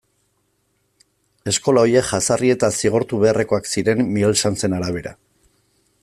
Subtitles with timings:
[1.51, 5.17] Eskola horiek jazarri eta zigortu beharrekoak ziren Miguel Sanzen arabera.